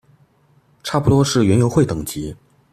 [0.81, 2.35] 差不多是園遊會等級